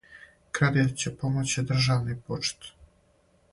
[0.59, 2.73] Кредит ће помоћи државни буџет.